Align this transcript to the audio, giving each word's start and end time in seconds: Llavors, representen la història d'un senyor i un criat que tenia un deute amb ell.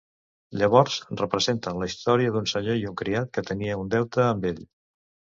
Llavors, 0.59 0.93
representen 1.19 1.83
la 1.83 1.89
història 1.91 2.31
d'un 2.35 2.49
senyor 2.51 2.79
i 2.79 2.87
un 2.93 2.95
criat 3.01 3.29
que 3.39 3.43
tenia 3.51 3.77
un 3.83 3.93
deute 3.97 4.25
amb 4.31 4.49
ell. 4.53 4.63